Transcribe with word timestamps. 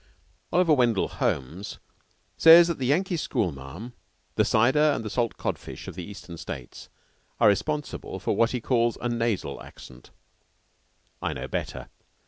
Oliver 0.51 0.73
Wendell 0.73 1.09
Holmes 1.09 1.77
says 2.35 2.67
that 2.67 2.79
the 2.79 2.87
Yankee 2.87 3.17
school 3.17 3.51
marm, 3.51 3.93
the 4.33 4.43
cider 4.43 4.79
and 4.79 5.05
the 5.05 5.11
salt 5.11 5.37
codfish 5.37 5.87
of 5.87 5.93
the 5.93 6.03
Eastern 6.03 6.37
States, 6.37 6.89
are 7.39 7.49
responsible 7.49 8.17
for 8.17 8.35
what 8.35 8.49
he 8.49 8.61
calls 8.61 8.97
a 8.99 9.07
nasal 9.07 9.61
accent. 9.61 10.09
I 11.21 11.33
know 11.33 11.47
better. 11.47 11.87